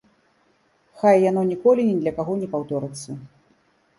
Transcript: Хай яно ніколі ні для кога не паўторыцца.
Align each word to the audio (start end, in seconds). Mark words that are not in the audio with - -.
Хай 1.01 1.17
яно 1.29 1.41
ніколі 1.51 1.85
ні 1.89 1.95
для 1.99 2.13
кога 2.19 2.37
не 2.39 2.47
паўторыцца. 2.53 3.09